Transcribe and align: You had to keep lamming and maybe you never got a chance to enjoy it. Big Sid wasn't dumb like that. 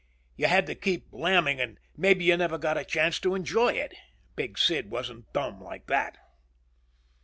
You 0.35 0.47
had 0.47 0.65
to 0.65 0.73
keep 0.73 1.05
lamming 1.11 1.61
and 1.61 1.77
maybe 1.95 2.25
you 2.25 2.35
never 2.35 2.57
got 2.57 2.75
a 2.75 2.83
chance 2.83 3.19
to 3.19 3.35
enjoy 3.35 3.73
it. 3.73 3.93
Big 4.35 4.57
Sid 4.57 4.89
wasn't 4.89 5.31
dumb 5.31 5.61
like 5.63 5.85
that. 5.85 6.17